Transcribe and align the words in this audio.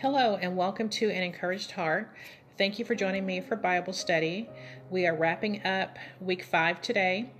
Hello, 0.00 0.38
and 0.40 0.56
welcome 0.56 0.88
to 0.88 1.10
An 1.10 1.22
Encouraged 1.22 1.72
Heart. 1.72 2.10
Thank 2.56 2.78
you 2.78 2.86
for 2.86 2.94
joining 2.94 3.26
me 3.26 3.42
for 3.42 3.54
Bible 3.54 3.92
study. 3.92 4.48
We 4.88 5.06
are 5.06 5.14
wrapping 5.14 5.62
up 5.66 5.98
week 6.22 6.42
five 6.42 6.80
today 6.80 7.30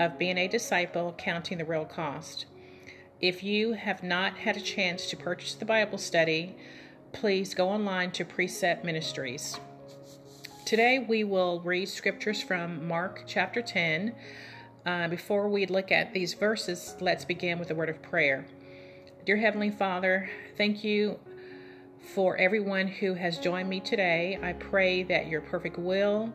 of 0.00 0.18
being 0.18 0.36
a 0.36 0.48
disciple, 0.48 1.14
counting 1.16 1.58
the 1.58 1.64
real 1.64 1.84
cost. 1.84 2.46
If 3.20 3.44
you 3.44 3.74
have 3.74 4.02
not 4.02 4.36
had 4.36 4.56
a 4.56 4.60
chance 4.60 5.08
to 5.10 5.16
purchase 5.16 5.54
the 5.54 5.64
Bible 5.64 5.96
study, 5.96 6.56
please 7.12 7.54
go 7.54 7.68
online 7.68 8.10
to 8.10 8.24
Precept 8.24 8.84
Ministries. 8.84 9.60
Today 10.66 10.98
we 10.98 11.22
will 11.22 11.60
read 11.60 11.88
scriptures 11.88 12.42
from 12.42 12.84
Mark 12.88 13.22
chapter 13.28 13.62
10. 13.62 14.12
Uh, 14.84 15.06
before 15.06 15.48
we 15.48 15.66
look 15.66 15.92
at 15.92 16.12
these 16.12 16.34
verses, 16.34 16.96
let's 16.98 17.24
begin 17.24 17.60
with 17.60 17.70
a 17.70 17.76
word 17.76 17.88
of 17.88 18.02
prayer. 18.02 18.44
Dear 19.24 19.36
Heavenly 19.36 19.70
Father, 19.70 20.28
thank 20.56 20.82
you 20.82 21.20
for 22.00 22.36
everyone 22.36 22.86
who 22.86 23.14
has 23.14 23.38
joined 23.38 23.68
me 23.68 23.80
today. 23.80 24.38
I 24.42 24.52
pray 24.54 25.02
that 25.04 25.28
your 25.28 25.40
perfect 25.40 25.78
will 25.78 26.32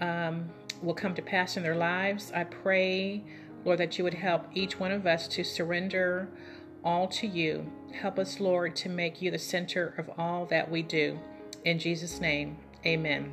um, 0.00 0.48
will 0.82 0.94
come 0.94 1.14
to 1.14 1.22
pass 1.22 1.56
in 1.56 1.62
their 1.62 1.76
lives. 1.76 2.32
I 2.34 2.44
pray, 2.44 3.24
Lord, 3.64 3.78
that 3.78 3.98
you 3.98 4.04
would 4.04 4.14
help 4.14 4.46
each 4.54 4.78
one 4.78 4.92
of 4.92 5.06
us 5.06 5.26
to 5.28 5.44
surrender 5.44 6.28
all 6.84 7.08
to 7.08 7.26
you. 7.26 7.70
Help 7.92 8.18
us, 8.18 8.40
Lord, 8.40 8.76
to 8.76 8.88
make 8.88 9.22
you 9.22 9.30
the 9.30 9.38
center 9.38 9.94
of 9.98 10.10
all 10.18 10.46
that 10.46 10.70
we 10.70 10.82
do. 10.82 11.18
In 11.64 11.78
Jesus' 11.78 12.20
name, 12.20 12.58
amen. 12.84 13.32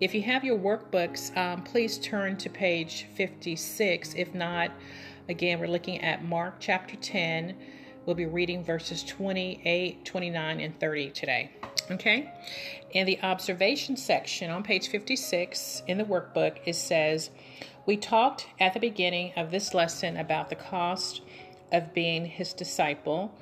If 0.00 0.14
you 0.14 0.22
have 0.22 0.44
your 0.44 0.58
workbooks, 0.58 1.34
um, 1.36 1.62
please 1.62 1.98
turn 1.98 2.36
to 2.38 2.50
page 2.50 3.06
56. 3.14 4.14
If 4.14 4.34
not, 4.34 4.70
again, 5.28 5.58
we're 5.60 5.68
looking 5.68 6.00
at 6.02 6.24
Mark 6.24 6.56
chapter 6.58 6.96
10 6.96 7.54
We'll 8.06 8.14
be 8.14 8.26
reading 8.26 8.62
verses 8.62 9.02
28, 9.02 10.04
29, 10.04 10.60
and 10.60 10.78
30 10.78 11.10
today. 11.10 11.50
Okay? 11.90 12.32
In 12.92 13.04
the 13.04 13.20
observation 13.20 13.96
section 13.96 14.48
on 14.48 14.62
page 14.62 14.86
56 14.86 15.82
in 15.88 15.98
the 15.98 16.04
workbook, 16.04 16.58
it 16.64 16.76
says, 16.76 17.30
We 17.84 17.96
talked 17.96 18.46
at 18.60 18.74
the 18.74 18.78
beginning 18.78 19.32
of 19.36 19.50
this 19.50 19.74
lesson 19.74 20.16
about 20.16 20.50
the 20.50 20.54
cost 20.54 21.22
of 21.72 21.92
being 21.92 22.26
his 22.26 22.52
disciple, 22.52 23.34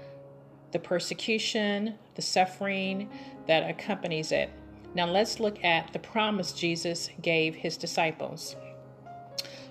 the 0.73 0.79
persecution, 0.79 1.97
the 2.15 2.23
suffering 2.23 3.11
that 3.47 3.69
accompanies 3.69 4.33
it. 4.33 4.49
Now 4.95 5.05
let's 5.07 5.41
look 5.41 5.63
at 5.63 5.93
the 5.93 5.99
promise 5.99 6.53
Jesus 6.53 7.11
gave 7.21 7.55
his 7.55 7.77
disciples. 7.77 8.57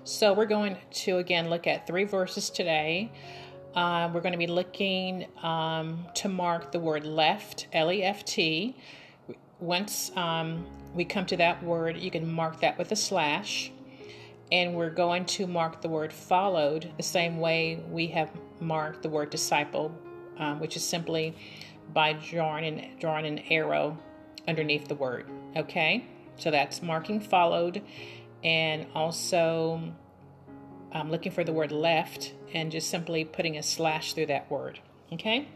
So 0.05 0.33
we're 0.33 0.45
going 0.45 0.78
to 0.91 1.17
again 1.17 1.50
look 1.50 1.66
at 1.66 1.88
three 1.88 2.03
verses 2.03 2.50
today. 2.50 3.11
Uh, 3.75 4.07
we're 4.13 4.21
going 4.21 4.33
to 4.33 4.38
be 4.38 4.47
looking 4.47 5.25
um, 5.41 6.05
to 6.13 6.29
mark 6.29 6.71
the 6.71 6.79
word 6.79 7.05
left, 7.05 7.67
L 7.73 7.91
E 7.91 8.03
F 8.03 8.23
T. 8.23 8.75
Once 9.59 10.11
um, 10.16 10.66
we 10.93 11.03
come 11.03 11.25
to 11.25 11.38
that 11.38 11.63
word, 11.63 11.97
you 11.97 12.11
can 12.11 12.31
mark 12.31 12.61
that 12.61 12.77
with 12.77 12.91
a 12.91 12.95
slash. 12.95 13.71
And 14.51 14.75
we're 14.75 14.91
going 14.91 15.25
to 15.25 15.47
mark 15.47 15.81
the 15.81 15.89
word 15.89 16.13
followed 16.13 16.91
the 16.97 17.03
same 17.03 17.39
way 17.39 17.83
we 17.89 18.07
have 18.07 18.29
marked 18.59 19.01
the 19.01 19.09
word 19.09 19.31
disciple, 19.31 19.91
um, 20.38 20.59
which 20.59 20.75
is 20.75 20.83
simply 20.83 21.35
by 21.94 22.13
drawing 22.13 22.66
an, 22.66 22.99
drawing 22.99 23.25
an 23.25 23.39
arrow 23.49 23.97
underneath 24.47 24.88
the 24.88 24.95
word. 24.95 25.25
Okay? 25.55 26.05
So 26.38 26.51
that's 26.51 26.83
marking 26.83 27.19
followed 27.19 27.81
and 28.44 28.85
also 28.94 29.81
um, 30.94 31.11
looking 31.11 31.31
for 31.31 31.44
the 31.44 31.53
word 31.53 31.72
left 31.72 32.33
and 32.53 32.72
just 32.72 32.89
simply 32.89 33.25
putting 33.25 33.58
a 33.58 33.63
slash 33.63 34.13
through 34.13 34.27
that 34.27 34.49
word. 34.49 34.80
Okay? 35.11 35.47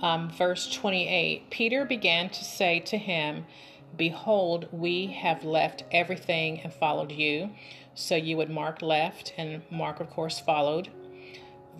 Um, 0.00 0.30
verse 0.30 0.72
28 0.72 1.50
Peter 1.50 1.84
began 1.84 2.30
to 2.30 2.44
say 2.44 2.80
to 2.80 2.98
him, 2.98 3.46
Behold, 3.96 4.68
we 4.70 5.06
have 5.08 5.42
left 5.42 5.84
everything 5.90 6.60
and 6.60 6.72
followed 6.72 7.10
you. 7.10 7.50
So 7.94 8.14
you 8.14 8.36
would 8.36 8.50
mark 8.50 8.80
left, 8.80 9.32
and 9.36 9.62
Mark, 9.70 9.98
of 9.98 10.08
course, 10.10 10.38
followed. 10.38 10.90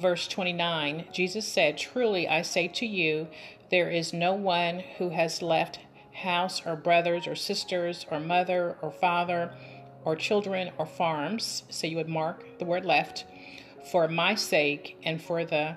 Verse 0.00 0.26
29 0.26 1.06
Jesus 1.12 1.46
said, 1.46 1.78
Truly 1.78 2.26
I 2.26 2.42
say 2.42 2.66
to 2.68 2.86
you, 2.86 3.28
there 3.70 3.90
is 3.90 4.12
no 4.12 4.32
one 4.32 4.80
who 4.96 5.10
has 5.10 5.42
left 5.42 5.80
house 6.22 6.62
or 6.66 6.74
brothers 6.74 7.26
or 7.26 7.36
sisters 7.36 8.04
or 8.10 8.18
mother 8.18 8.76
or 8.82 8.90
father 8.90 9.52
or 10.04 10.16
children 10.16 10.70
or 10.78 10.86
farms. 10.86 11.64
So 11.68 11.86
you 11.86 11.96
would 11.96 12.08
mark 12.08 12.58
the 12.58 12.64
word 12.64 12.84
left 12.84 13.24
for 13.90 14.08
my 14.08 14.34
sake 14.34 14.96
and 15.02 15.20
for 15.22 15.44
the 15.44 15.76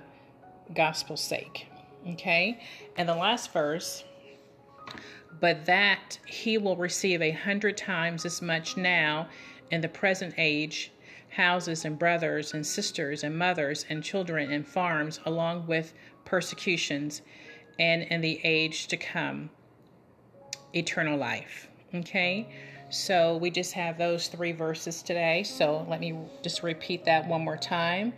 gospel's 0.74 1.22
sake. 1.22 1.68
Okay? 2.08 2.60
And 2.98 3.08
the 3.08 3.16
last 3.16 3.52
verse, 3.54 4.04
but 5.40 5.66
that 5.66 6.20
he 6.26 6.58
will 6.58 6.76
receive 6.76 7.22
a 7.22 7.32
hundred 7.32 7.78
times 7.78 8.26
as 8.26 8.42
much 8.42 8.78
now 8.78 9.28
in 9.70 9.82
the 9.82 9.88
present 9.88 10.34
age 10.38 10.92
houses 11.30 11.86
and 11.86 11.98
brothers 11.98 12.54
and 12.54 12.66
sisters 12.66 13.24
and 13.24 13.38
mothers 13.38 13.86
and 13.90 14.04
children 14.04 14.52
and 14.52 14.68
farms, 14.68 15.20
along 15.26 15.66
with 15.66 15.94
persecutions, 16.26 17.22
and 17.80 18.04
in 18.04 18.22
the 18.22 18.40
age 18.44 18.88
to 18.88 18.98
come, 18.98 19.50
eternal 20.74 21.18
life. 21.18 21.70
Okay? 21.96 22.48
So 22.92 23.38
we 23.38 23.52
just 23.52 23.72
have 23.74 23.98
those 23.98 24.28
three 24.28 24.52
verses 24.52 25.02
today. 25.02 25.44
So 25.44 25.86
let 25.90 26.02
me 26.02 26.14
just 26.44 26.62
repeat 26.62 27.06
that 27.06 27.26
one 27.26 27.42
more 27.42 27.56
time. 27.56 28.12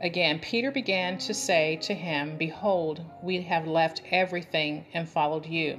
Again, 0.00 0.38
Peter 0.38 0.70
began 0.70 1.18
to 1.18 1.34
say 1.34 1.76
to 1.82 1.92
him, 1.92 2.38
Behold, 2.38 3.04
we 3.22 3.42
have 3.42 3.66
left 3.66 4.00
everything 4.10 4.86
and 4.94 5.06
followed 5.06 5.44
you. 5.44 5.78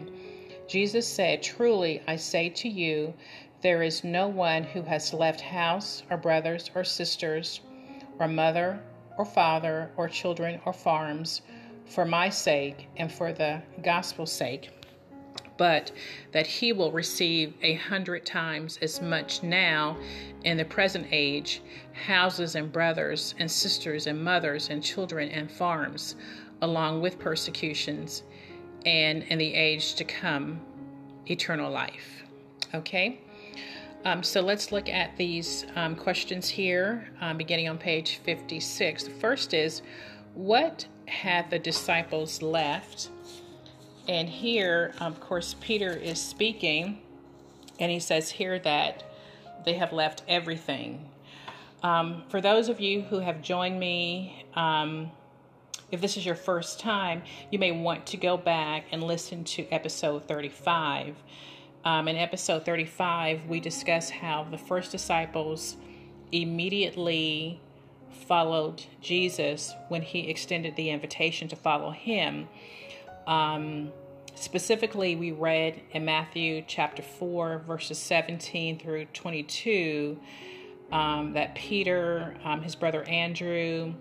Jesus 0.68 1.07
said, 1.07 1.41
Truly 1.41 2.03
I 2.07 2.18
say 2.18 2.50
to 2.50 2.69
you, 2.69 3.16
there 3.62 3.81
is 3.81 4.03
no 4.03 4.28
one 4.28 4.63
who 4.63 4.84
has 4.84 5.12
left 5.12 5.41
house 5.41 6.03
or 6.12 6.18
brothers 6.18 6.69
or 6.75 6.84
sisters 6.84 7.62
or 8.19 8.28
mother 8.28 8.79
or 9.18 9.25
father 9.25 9.90
or 9.97 10.07
children 10.07 10.62
or 10.66 10.73
farms 10.73 11.41
for 11.88 12.06
my 12.06 12.29
sake 12.29 12.88
and 12.96 13.12
for 13.12 13.34
the 13.34 13.62
gospel's 13.81 14.31
sake 14.31 14.69
but 15.58 15.91
that 16.31 16.47
he 16.47 16.74
will 16.74 16.91
receive 16.91 17.53
a 17.62 17.75
hundred 17.75 18.25
times 18.25 18.78
as 18.81 19.02
much 19.02 19.44
now 19.44 19.97
in 20.44 20.58
the 20.58 20.66
present 20.66 21.08
age 21.12 21.62
houses 21.94 22.56
and 22.56 22.72
brothers 22.72 23.36
and 23.40 23.50
sisters 23.50 24.08
and 24.08 24.24
mothers 24.24 24.69
and 24.69 24.84
children 24.84 25.30
and 25.30 25.52
farms, 25.52 26.16
along 26.62 27.02
with 27.02 27.19
persecutions, 27.19 28.24
and 28.86 29.24
in 29.24 29.38
the 29.38 29.53
age 29.53 29.96
to 29.96 30.03
come, 30.03 30.59
eternal 31.30 31.72
life. 31.72 32.24
Okay? 32.74 33.20
Um, 34.06 34.22
so 34.22 34.41
let's 34.41 34.72
look 34.72 34.90
at 34.90 35.16
these 35.16 35.66
um, 35.75 35.96
questions 35.96 36.50
here, 36.50 37.09
um, 37.22 37.38
beginning 37.38 37.70
on 37.70 37.78
page 37.78 38.20
56. 38.25 39.03
The 39.03 39.12
first 39.12 39.53
is 39.53 39.81
What 40.34 40.85
had 41.08 41.50
the 41.50 41.59
disciples 41.59 42.41
left 42.41 43.09
and 44.08 44.28
here, 44.28 44.94
of 45.00 45.19
course, 45.19 45.56
Peter 45.62 45.91
is 45.91 46.22
speaking, 46.22 47.02
and 47.80 47.91
he 47.91 48.00
says 48.00 48.30
here 48.30 48.59
that 48.59 49.03
they 49.66 49.74
have 49.74 49.94
left 49.94 50.24
everything. 50.28 51.09
Um, 51.81 52.24
for 52.30 52.41
those 52.41 52.69
of 52.69 52.80
you 52.80 53.02
who 53.02 53.19
have 53.19 53.41
joined 53.41 53.80
me, 53.80 54.46
um, 54.56 55.12
if 55.91 56.02
this 56.02 56.18
is 56.18 56.25
your 56.25 56.36
first 56.36 56.80
time, 56.80 57.24
you 57.52 57.59
may 57.59 57.72
want 57.72 58.06
to 58.08 58.18
go 58.18 58.36
back 58.36 58.86
and 58.91 59.03
listen 59.03 59.44
to 59.44 59.68
episode 59.69 60.28
35. 60.28 61.16
Um, 61.85 62.08
in 62.08 62.16
episode 62.16 62.66
35, 62.66 63.46
we 63.47 63.59
discuss 63.59 64.09
how 64.09 64.47
the 64.50 64.58
first 64.58 64.91
disciples 64.91 65.75
immediately 66.31 67.62
followed 68.28 68.84
Jesus 69.02 69.74
when 69.90 70.02
he 70.02 70.30
extended 70.30 70.75
the 70.75 70.90
invitation 70.90 71.47
to 71.50 71.56
follow 71.56 71.91
him. 71.91 72.47
Um, 73.28 73.91
specifically, 74.35 75.16
we 75.16 75.31
read 75.31 75.81
in 75.91 76.05
Matthew 76.05 76.64
chapter 76.67 77.02
4, 77.02 77.64
verses 77.67 77.97
17 77.97 78.79
through 78.79 79.05
22, 79.05 80.20
um, 80.91 81.34
that 81.34 81.55
Peter, 81.55 82.35
um, 82.43 82.61
his 82.61 82.75
brother 82.75 83.03
Andrew, 83.03 83.93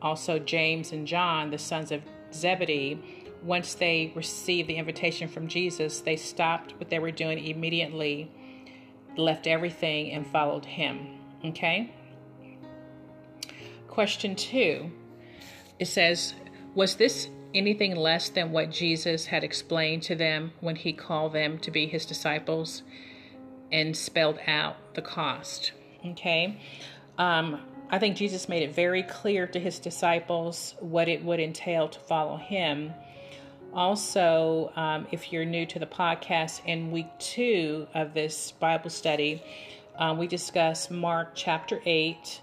also 0.00 0.38
James 0.38 0.92
and 0.92 1.06
John, 1.06 1.50
the 1.50 1.58
sons 1.58 1.92
of 1.92 2.02
Zebedee, 2.32 3.00
once 3.42 3.74
they 3.74 4.12
received 4.14 4.68
the 4.68 4.76
invitation 4.76 5.28
from 5.28 5.48
Jesus, 5.48 6.00
they 6.00 6.16
stopped 6.16 6.74
what 6.78 6.90
they 6.90 6.98
were 6.98 7.10
doing 7.10 7.44
immediately, 7.44 8.30
left 9.16 9.46
everything, 9.46 10.12
and 10.12 10.26
followed 10.26 10.64
him. 10.64 11.18
Okay? 11.44 11.92
Question 13.88 14.34
two 14.36 14.90
it 15.78 15.86
says, 15.86 16.34
Was 16.74 16.94
this 16.94 17.28
anything 17.54 17.96
less 17.96 18.28
than 18.28 18.52
what 18.52 18.70
Jesus 18.70 19.26
had 19.26 19.44
explained 19.44 20.02
to 20.04 20.14
them 20.14 20.52
when 20.60 20.76
he 20.76 20.92
called 20.92 21.32
them 21.32 21.58
to 21.58 21.70
be 21.70 21.86
his 21.86 22.06
disciples 22.06 22.82
and 23.70 23.96
spelled 23.96 24.38
out 24.46 24.76
the 24.94 25.02
cost. 25.02 25.72
Okay? 26.06 26.60
Um, 27.18 27.60
I 27.90 27.98
think 27.98 28.16
Jesus 28.16 28.48
made 28.48 28.62
it 28.62 28.74
very 28.74 29.02
clear 29.02 29.46
to 29.46 29.60
his 29.60 29.78
disciples 29.78 30.74
what 30.80 31.08
it 31.08 31.22
would 31.24 31.40
entail 31.40 31.88
to 31.88 32.00
follow 32.00 32.36
him. 32.36 32.92
Also, 33.74 34.72
um, 34.76 35.06
if 35.10 35.32
you're 35.32 35.44
new 35.44 35.64
to 35.66 35.78
the 35.78 35.86
podcast, 35.86 36.60
in 36.66 36.90
week 36.90 37.06
two 37.18 37.86
of 37.94 38.14
this 38.14 38.52
Bible 38.52 38.90
study, 38.90 39.42
um, 39.98 40.18
we 40.18 40.26
discuss 40.26 40.90
Mark 40.90 41.32
chapter 41.34 41.80
8. 41.84 42.40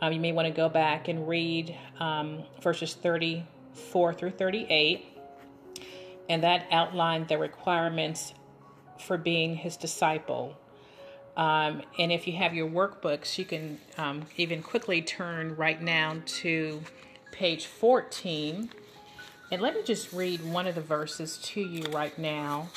Um, 0.00 0.12
you 0.12 0.20
may 0.20 0.32
want 0.32 0.48
to 0.48 0.54
go 0.54 0.68
back 0.68 1.08
and 1.08 1.28
read 1.28 1.74
um, 1.98 2.42
verses 2.60 2.94
34 3.74 4.14
through 4.14 4.30
38. 4.30 5.06
And 6.28 6.42
that 6.42 6.66
outlined 6.70 7.28
the 7.28 7.38
requirements 7.38 8.32
for 8.98 9.18
being 9.18 9.56
his 9.56 9.76
disciple. 9.76 10.56
Um, 11.36 11.82
and 11.98 12.12
if 12.12 12.26
you 12.26 12.34
have 12.34 12.54
your 12.54 12.68
workbooks, 12.68 13.36
you 13.38 13.44
can 13.44 13.78
um, 13.98 14.22
even 14.36 14.62
quickly 14.62 15.02
turn 15.02 15.56
right 15.56 15.80
now 15.80 16.22
to 16.24 16.80
page 17.32 17.66
14 17.66 18.70
and 19.50 19.62
let 19.62 19.74
me 19.74 19.82
just 19.84 20.12
read 20.12 20.42
one 20.44 20.66
of 20.66 20.74
the 20.74 20.80
verses 20.80 21.38
to 21.38 21.60
you 21.60 21.84
right 21.92 22.16
now. 22.18 22.70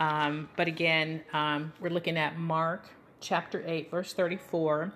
Um, 0.00 0.48
but 0.56 0.66
again, 0.66 1.22
um, 1.32 1.72
we're 1.80 1.90
looking 1.90 2.16
at 2.16 2.38
Mark 2.38 2.88
chapter 3.20 3.62
8, 3.64 3.90
verse 3.90 4.12
34. 4.14 4.92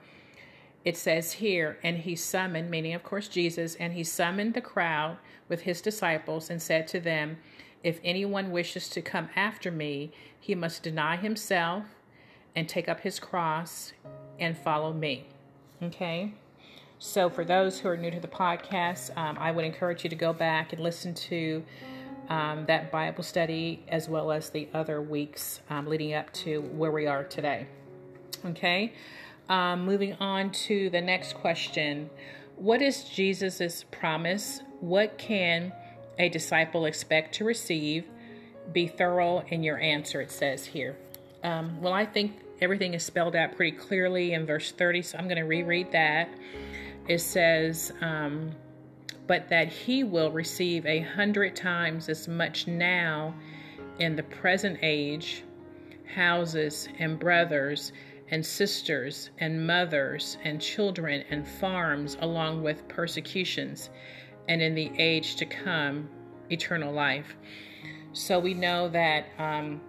It 0.84 0.96
says 0.96 1.32
here, 1.32 1.78
and 1.82 1.98
he 1.98 2.16
summoned, 2.16 2.70
meaning 2.70 2.94
of 2.94 3.02
course 3.02 3.28
Jesus, 3.28 3.76
and 3.76 3.92
he 3.92 4.02
summoned 4.02 4.54
the 4.54 4.60
crowd 4.60 5.18
with 5.48 5.62
his 5.62 5.80
disciples 5.80 6.50
and 6.50 6.60
said 6.60 6.88
to 6.88 7.00
them, 7.00 7.38
If 7.84 8.00
anyone 8.02 8.50
wishes 8.50 8.88
to 8.90 9.02
come 9.02 9.28
after 9.36 9.70
me, 9.70 10.12
he 10.40 10.54
must 10.54 10.82
deny 10.82 11.16
himself 11.16 11.84
and 12.56 12.68
take 12.68 12.88
up 12.88 13.00
his 13.00 13.20
cross 13.20 13.92
and 14.40 14.58
follow 14.58 14.92
me. 14.92 15.26
Okay? 15.82 16.34
So, 16.98 17.28
for 17.28 17.44
those 17.44 17.80
who 17.80 17.88
are 17.88 17.96
new 17.96 18.10
to 18.10 18.20
the 18.20 18.28
podcast, 18.28 19.16
um, 19.16 19.36
I 19.38 19.50
would 19.50 19.64
encourage 19.64 20.04
you 20.04 20.10
to 20.10 20.16
go 20.16 20.32
back 20.32 20.72
and 20.72 20.80
listen 20.80 21.14
to 21.14 21.64
um, 22.28 22.64
that 22.66 22.92
Bible 22.92 23.24
study 23.24 23.82
as 23.88 24.08
well 24.08 24.30
as 24.30 24.50
the 24.50 24.68
other 24.72 25.02
weeks 25.02 25.60
um, 25.68 25.86
leading 25.86 26.14
up 26.14 26.32
to 26.34 26.60
where 26.60 26.92
we 26.92 27.06
are 27.06 27.24
today. 27.24 27.66
Okay, 28.44 28.92
um, 29.52 29.84
moving 29.84 30.14
on 30.14 30.50
to 30.50 30.90
the 30.90 31.00
next 31.00 31.34
question 31.34 32.10
What 32.56 32.82
is 32.82 33.04
Jesus' 33.04 33.84
promise? 33.90 34.62
What 34.80 35.18
can 35.18 35.72
a 36.18 36.28
disciple 36.28 36.86
expect 36.86 37.34
to 37.36 37.44
receive? 37.44 38.04
Be 38.72 38.86
thorough 38.86 39.44
in 39.48 39.62
your 39.62 39.78
answer, 39.78 40.20
it 40.20 40.30
says 40.30 40.66
here. 40.66 40.96
Um, 41.44 41.80
well, 41.80 41.92
I 41.92 42.06
think 42.06 42.40
everything 42.60 42.94
is 42.94 43.04
spelled 43.04 43.36
out 43.36 43.56
pretty 43.56 43.76
clearly 43.76 44.32
in 44.32 44.46
verse 44.46 44.72
30, 44.72 45.02
so 45.02 45.18
I'm 45.18 45.24
going 45.24 45.36
to 45.36 45.44
reread 45.44 45.92
that 45.92 46.28
it 47.08 47.18
says, 47.20 47.92
um, 48.00 48.52
but 49.26 49.48
that 49.48 49.68
he 49.68 50.04
will 50.04 50.30
receive 50.30 50.86
a 50.86 51.00
hundred 51.00 51.56
times 51.56 52.08
as 52.08 52.28
much 52.28 52.66
now 52.66 53.34
in 53.98 54.16
the 54.16 54.22
present 54.22 54.78
age, 54.82 55.42
houses 56.14 56.88
and 56.98 57.18
brothers 57.18 57.92
and 58.32 58.44
sisters 58.44 59.28
and 59.38 59.64
mothers 59.64 60.38
and 60.42 60.60
children 60.60 61.22
and 61.30 61.46
farms, 61.46 62.16
along 62.20 62.62
with 62.62 62.88
persecutions, 62.88 63.90
and 64.48 64.60
in 64.60 64.74
the 64.74 64.90
age 64.98 65.36
to 65.36 65.44
come, 65.44 66.08
eternal 66.50 66.92
life. 66.92 67.36
So 68.14 68.38
we 68.40 68.54
know 68.54 68.88
that 68.88 69.26
um, 69.38 69.82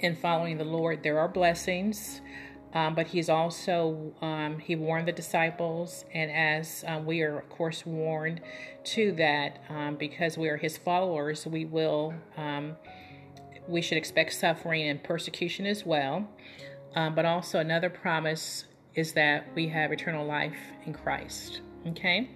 in 0.00 0.14
following 0.14 0.58
the 0.58 0.64
Lord, 0.64 1.02
there 1.02 1.18
are 1.18 1.28
blessings. 1.28 2.20
Um, 2.74 2.94
but 2.94 3.06
he's 3.06 3.28
also 3.28 4.14
um, 4.22 4.58
he 4.58 4.76
warned 4.76 5.06
the 5.06 5.12
disciples 5.12 6.06
and 6.14 6.30
as 6.30 6.84
um, 6.86 7.04
we 7.04 7.20
are 7.20 7.40
of 7.40 7.50
course 7.50 7.84
warned 7.84 8.40
to 8.84 9.12
that 9.12 9.62
um, 9.68 9.96
because 9.96 10.38
we 10.38 10.48
are 10.48 10.56
his 10.56 10.78
followers 10.78 11.46
we 11.46 11.66
will 11.66 12.14
um, 12.38 12.76
we 13.68 13.82
should 13.82 13.98
expect 13.98 14.32
suffering 14.32 14.88
and 14.88 15.04
persecution 15.04 15.66
as 15.66 15.84
well 15.84 16.26
um, 16.94 17.14
but 17.14 17.24
also 17.24 17.58
another 17.58 17.90
promise 17.90 18.64
is 18.94 19.12
that 19.12 19.46
we 19.54 19.68
have 19.68 19.92
eternal 19.92 20.26
life 20.26 20.58
in 20.84 20.92
christ 20.92 21.60
okay 21.86 22.28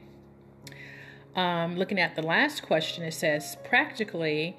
looking 1.37 1.99
at 1.99 2.15
the 2.17 2.23
last 2.23 2.63
question 2.63 3.05
it 3.05 3.13
says 3.13 3.57
practically 3.65 4.57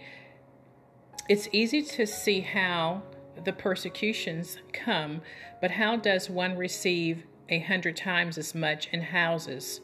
it's 1.29 1.49
easy 1.51 1.81
to 1.81 2.07
see 2.07 2.39
how 2.39 3.03
the 3.43 3.53
persecutions 3.53 4.57
come, 4.73 5.21
but 5.61 5.71
how 5.71 5.97
does 5.97 6.29
one 6.29 6.55
receive 6.57 7.23
a 7.49 7.59
hundred 7.59 7.97
times 7.97 8.37
as 8.37 8.55
much 8.55 8.87
in 8.91 9.01
houses, 9.01 9.81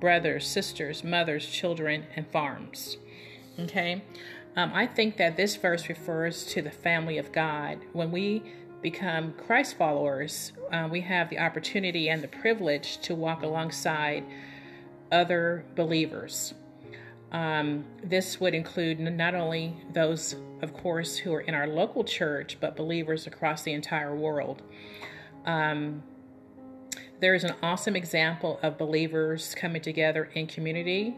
brothers, 0.00 0.46
sisters, 0.46 1.02
mothers, 1.02 1.46
children, 1.46 2.06
and 2.14 2.26
farms? 2.28 2.98
Okay, 3.58 4.02
um, 4.54 4.72
I 4.74 4.86
think 4.86 5.16
that 5.16 5.36
this 5.36 5.56
verse 5.56 5.88
refers 5.88 6.44
to 6.46 6.60
the 6.60 6.70
family 6.70 7.16
of 7.16 7.32
God. 7.32 7.78
When 7.92 8.10
we 8.10 8.42
become 8.82 9.32
Christ 9.32 9.76
followers, 9.76 10.52
uh, 10.72 10.88
we 10.90 11.00
have 11.02 11.30
the 11.30 11.38
opportunity 11.38 12.08
and 12.08 12.22
the 12.22 12.28
privilege 12.28 12.98
to 12.98 13.14
walk 13.14 13.42
alongside 13.42 14.24
other 15.10 15.64
believers. 15.74 16.54
Um, 17.32 17.84
this 18.02 18.40
would 18.40 18.54
include 18.54 19.00
not 19.00 19.34
only 19.34 19.76
those, 19.92 20.36
of 20.62 20.72
course, 20.72 21.16
who 21.16 21.34
are 21.34 21.40
in 21.40 21.54
our 21.54 21.66
local 21.66 22.04
church, 22.04 22.58
but 22.60 22.76
believers 22.76 23.26
across 23.26 23.62
the 23.62 23.72
entire 23.72 24.14
world. 24.14 24.62
Um, 25.44 26.02
there 27.20 27.34
is 27.34 27.44
an 27.44 27.54
awesome 27.62 27.96
example 27.96 28.60
of 28.62 28.78
believers 28.78 29.54
coming 29.54 29.82
together 29.82 30.30
in 30.34 30.46
community. 30.46 31.16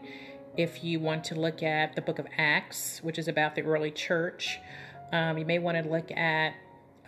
If 0.57 0.83
you 0.83 1.01
want 1.01 1.25
to 1.25 1.35
look 1.35 1.63
at 1.63 1.95
the 1.95 2.03
book 2.03 2.19
of 2.19 2.27
Acts, 2.37 3.01
which 3.03 3.19
is 3.19 3.29
about 3.29 3.55
the 3.55 3.63
early 3.63 3.91
church, 3.91 4.61
um, 5.13 5.39
you 5.39 5.45
may 5.45 5.59
want 5.59 5.83
to 5.83 5.89
look 5.89 6.11
at 6.13 6.55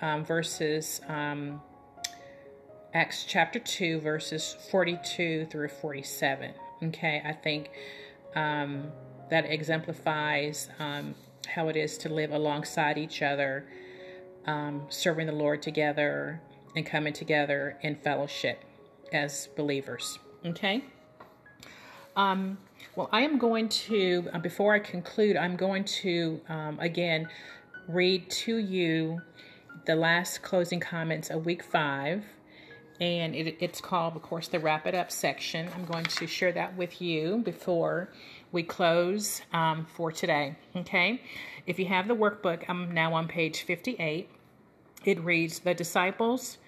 um, 0.02 0.24
verses, 0.24 1.00
um, 1.08 1.60
Acts 2.92 3.24
chapter 3.24 3.58
2, 3.58 4.00
verses 4.00 4.56
42 4.70 5.46
through 5.46 5.68
47. 5.68 6.52
Okay, 6.84 7.22
I 7.24 7.32
think 7.32 7.70
um, 8.34 8.90
that 9.30 9.44
exemplifies 9.44 10.68
um, 10.78 11.14
how 11.46 11.68
it 11.68 11.76
is 11.76 11.98
to 11.98 12.08
live 12.08 12.32
alongside 12.32 12.98
each 12.98 13.22
other, 13.22 13.66
um, 14.46 14.86
serving 14.88 15.26
the 15.26 15.32
Lord 15.32 15.62
together, 15.62 16.40
and 16.74 16.86
coming 16.86 17.12
together 17.12 17.78
in 17.82 17.96
fellowship 17.96 18.64
as 19.12 19.48
believers. 19.56 20.18
Okay? 20.44 20.84
Um, 22.16 22.58
well, 22.96 23.08
I 23.12 23.22
am 23.22 23.38
going 23.38 23.68
to, 23.68 24.28
uh, 24.32 24.38
before 24.38 24.74
I 24.74 24.78
conclude, 24.78 25.36
I'm 25.36 25.56
going 25.56 25.84
to 25.84 26.40
um, 26.48 26.78
again 26.80 27.28
read 27.88 28.28
to 28.30 28.56
you 28.56 29.20
the 29.86 29.96
last 29.96 30.42
closing 30.42 30.80
comments 30.80 31.30
of 31.30 31.46
week 31.46 31.62
five 31.62 32.24
and 33.00 33.34
it, 33.34 33.56
it's 33.60 33.80
called, 33.80 34.14
of 34.14 34.22
course, 34.22 34.48
the 34.48 34.58
Wrap 34.58 34.86
It 34.86 34.94
Up 34.94 35.10
section. 35.10 35.68
I'm 35.74 35.86
going 35.86 36.04
to 36.04 36.26
share 36.26 36.52
that 36.52 36.76
with 36.76 37.00
you 37.00 37.38
before 37.38 38.10
we 38.52 38.62
close 38.62 39.40
um, 39.52 39.86
for 39.94 40.12
today. 40.12 40.54
Okay, 40.76 41.22
if 41.66 41.78
you 41.78 41.86
have 41.86 42.08
the 42.08 42.14
workbook, 42.14 42.64
I'm 42.68 42.92
now 42.92 43.14
on 43.14 43.26
page 43.26 43.62
58. 43.62 44.28
It 45.04 45.20
reads 45.20 45.60
The 45.60 45.72
disciples, 45.72 46.58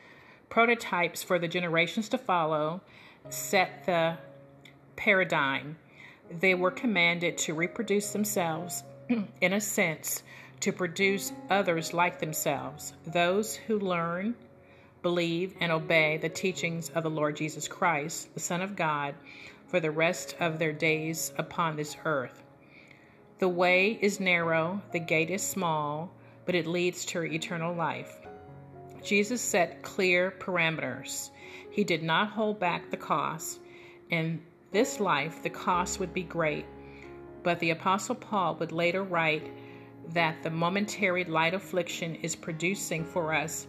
prototypes 0.49 1.23
for 1.23 1.39
the 1.39 1.49
generations 1.49 2.09
to 2.11 2.19
follow, 2.19 2.81
set 3.29 3.85
the 3.85 4.17
paradigm. 4.97 5.77
They 6.31 6.55
were 6.55 6.71
commanded 6.71 7.37
to 7.39 7.53
reproduce 7.53 8.13
themselves, 8.13 8.85
in 9.43 9.53
a 9.53 9.61
sense, 9.61 10.23
to 10.63 10.73
produce 10.73 11.33
others 11.51 11.93
like 11.93 12.19
themselves, 12.19 12.95
those 13.07 13.55
who 13.55 13.79
learn 13.79 14.35
believe, 15.03 15.55
and 15.61 15.73
obey 15.73 16.17
the 16.17 16.29
teachings 16.29 16.89
of 16.91 17.03
the 17.03 17.11
Lord 17.11 17.37
Jesus 17.37 17.69
Christ, 17.69 18.33
the 18.35 18.41
Son 18.41 18.63
of 18.63 18.77
God, 18.77 19.15
for 19.67 19.81
the 19.81 19.91
rest 19.91 20.37
of 20.41 20.59
their 20.59 20.73
days 20.73 21.33
upon 21.37 21.77
this 21.77 21.97
earth. 22.05 22.43
The 23.39 23.49
way 23.49 23.99
is 24.01 24.21
narrow, 24.21 24.81
the 24.93 25.01
gate 25.01 25.31
is 25.31 25.43
small, 25.43 26.13
but 26.47 26.55
it 26.55 26.67
leads 26.67 27.05
to 27.07 27.25
eternal 27.25 27.75
life. 27.75 28.21
Jesus 29.03 29.41
set 29.41 29.83
clear 29.83 30.33
parameters. 30.39 31.31
He 31.71 31.83
did 31.83 32.03
not 32.03 32.31
hold 32.31 32.61
back 32.61 32.91
the 32.91 32.97
cost. 32.97 33.61
In 34.11 34.41
this 34.71 35.01
life, 35.01 35.43
the 35.43 35.51
cost 35.51 35.99
would 35.99 36.15
be 36.15 36.23
great, 36.23 36.67
but 37.43 37.59
the 37.59 37.71
Apostle 37.71 38.15
Paul 38.15 38.55
would 38.57 38.71
later 38.71 39.03
write 39.03 39.51
that 40.11 40.43
the 40.43 40.51
momentary 40.51 41.25
light 41.25 41.55
affliction 41.55 42.15
is 42.17 42.37
producing 42.37 43.05
for 43.05 43.35
us 43.35 43.67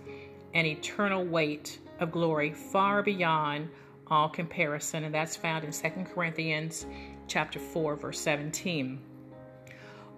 an 0.54 0.66
eternal 0.66 1.24
weight 1.24 1.80
of 2.00 2.12
glory 2.12 2.52
far 2.52 3.02
beyond 3.02 3.70
all 4.08 4.30
comparison 4.30 5.04
and 5.04 5.14
that's 5.14 5.36
found 5.36 5.64
in 5.64 5.72
2 5.72 5.90
Corinthians 6.14 6.86
chapter 7.28 7.60
4 7.60 7.96
verse 7.96 8.20
17 8.20 9.00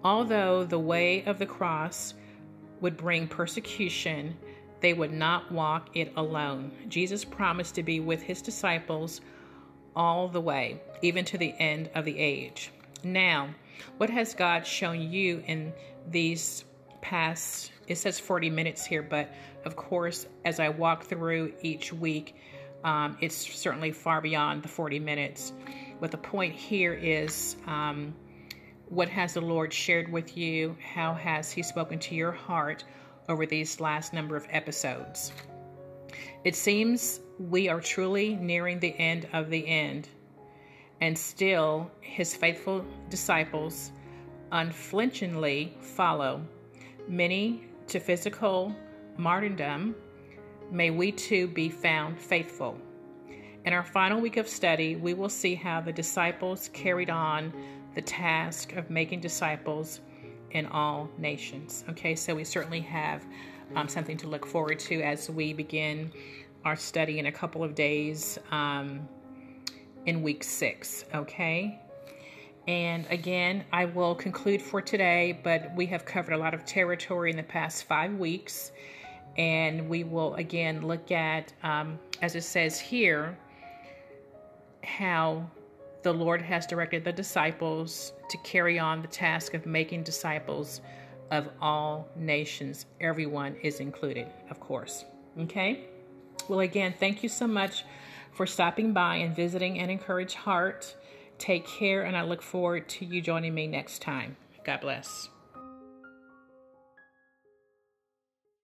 although 0.04 0.64
the 0.64 0.80
way 0.80 1.24
of 1.26 1.40
the 1.40 1.46
cross 1.46 2.14
would 2.82 2.98
bring 2.98 3.28
persecution 3.28 4.36
they 4.86 4.94
would 4.94 5.12
not 5.12 5.52
walk 5.52 5.90
it 5.96 6.14
alone. 6.16 6.72
Jesus 6.90 7.26
promised 7.26 7.74
to 7.74 7.82
be 7.82 8.00
with 8.00 8.22
his 8.22 8.42
disciples 8.42 9.22
all 9.96 10.28
the 10.28 10.42
way 10.42 10.80
even 11.02 11.26
to 11.26 11.40
the 11.40 11.56
end 11.58 11.90
of 11.96 12.06
the 12.06 12.20
age. 12.20 12.72
Now 13.04 13.50
What 13.98 14.10
has 14.12 14.34
God 14.36 14.68
shown 14.68 15.02
you 15.12 15.44
in 15.48 15.74
these 16.10 16.66
past, 17.02 17.72
it 17.88 17.96
says 17.98 18.20
40 18.20 18.50
minutes 18.50 18.86
here, 18.86 19.04
but 19.04 19.34
of 19.64 19.76
course, 19.76 20.28
as 20.44 20.60
I 20.60 20.70
walk 20.70 21.06
through 21.06 21.54
each 21.62 21.94
week, 21.94 22.36
um, 22.84 23.18
it's 23.20 23.36
certainly 23.36 23.92
far 23.92 24.22
beyond 24.22 24.64
the 24.64 24.68
40 24.68 25.00
minutes. 25.00 25.54
But 26.00 26.12
the 26.12 26.18
point 26.18 26.54
here 26.54 26.94
is 26.94 27.56
um, 27.66 28.14
what 28.90 29.10
has 29.10 29.34
the 29.34 29.42
Lord 29.42 29.74
shared 29.74 30.12
with 30.12 30.38
you? 30.38 30.78
How 30.80 31.14
has 31.14 31.52
He 31.52 31.64
spoken 31.64 32.00
to 32.00 32.16
your 32.16 32.32
heart 32.32 32.84
over 33.28 33.46
these 33.46 33.80
last 33.80 34.14
number 34.14 34.36
of 34.36 34.46
episodes? 34.50 35.32
It 36.44 36.56
seems 36.56 37.22
we 37.40 37.70
are 37.70 37.82
truly 37.82 38.36
nearing 38.36 38.80
the 38.80 38.96
end 39.00 39.28
of 39.34 39.50
the 39.50 39.68
end, 39.68 40.08
and 41.02 41.18
still 41.18 41.90
His 42.02 42.36
faithful 42.36 42.86
disciples 43.10 43.92
unflinchingly 44.52 45.74
follow, 45.82 46.42
many 47.08 47.64
to 47.88 48.00
physical 48.00 48.76
martyrdom. 49.18 49.96
May 50.72 50.90
we 50.90 51.12
too 51.12 51.48
be 51.48 51.70
found 51.70 52.20
faithful. 52.20 52.78
In 53.66 53.74
our 53.74 53.84
final 53.84 54.22
week 54.22 54.38
of 54.38 54.48
study, 54.48 54.96
we 54.96 55.14
will 55.14 55.30
see 55.30 55.56
how 55.56 55.82
the 55.82 55.92
disciples 55.92 56.70
carried 56.74 57.10
on 57.10 57.52
the 57.96 58.02
task 58.02 58.74
of 58.74 58.90
making 58.90 59.22
disciples 59.22 60.02
in 60.52 60.66
all 60.68 61.10
nations. 61.18 61.84
Okay, 61.90 62.16
so 62.16 62.36
we 62.36 62.44
certainly 62.44 62.82
have 62.82 63.26
um, 63.76 63.88
something 63.88 64.18
to 64.18 64.28
look 64.28 64.46
forward 64.46 64.80
to 64.80 65.02
as 65.02 65.30
we 65.30 65.54
begin 65.54 66.12
our 66.64 66.76
study 66.76 67.20
in 67.20 67.26
a 67.26 67.32
couple 67.32 67.64
of 67.64 67.76
days 67.76 68.38
um, 68.52 69.08
in 70.06 70.22
week 70.22 70.44
six. 70.44 71.06
Okay, 71.14 71.80
and 72.68 73.06
again, 73.10 73.64
I 73.72 73.86
will 73.86 74.16
conclude 74.16 74.62
for 74.62 74.82
today, 74.82 75.40
but 75.44 75.74
we 75.76 75.86
have 75.88 76.04
covered 76.06 76.34
a 76.34 76.38
lot 76.38 76.54
of 76.54 76.66
territory 76.66 77.30
in 77.30 77.38
the 77.38 77.44
past 77.44 77.84
five 77.84 78.14
weeks. 78.16 78.72
And 79.38 79.90
we 79.90 80.04
will 80.04 80.34
again 80.36 80.88
look 80.88 81.12
at, 81.12 81.54
um, 81.62 82.00
as 82.22 82.36
it 82.36 82.44
says 82.44 82.80
here, 82.80 83.38
how 84.84 85.50
the 86.04 86.14
Lord 86.14 86.42
has 86.42 86.66
directed 86.66 87.04
the 87.04 87.12
disciples 87.12 88.14
to 88.30 88.38
carry 88.40 88.80
on 88.80 89.02
the 89.02 89.08
task 89.08 89.54
of 89.54 89.66
making 89.66 90.04
disciples 90.04 90.82
of 91.32 91.50
all 91.62 92.08
nations. 92.16 92.86
Everyone 93.02 93.56
is 93.62 93.80
included, 93.80 94.28
of 94.50 94.60
course. 94.60 95.06
Okay? 95.40 95.86
Well, 96.48 96.62
again, 96.62 96.94
thank 97.00 97.24
you 97.24 97.30
so 97.30 97.48
much 97.48 97.84
for 98.32 98.46
stopping 98.46 98.94
by 98.94 99.16
and 99.18 99.36
visiting 99.36 99.80
an 99.80 99.90
encouraged 99.90 100.36
heart. 100.36 100.96
Take 101.38 101.68
care, 101.68 102.04
and 102.04 102.16
I 102.16 102.24
look 102.24 102.42
forward 102.42 102.88
to 102.90 103.06
you 103.06 103.22
joining 103.22 103.54
me 103.54 103.68
next 103.68 104.02
time. 104.02 104.38
God 104.64 104.82
bless. 104.82 105.30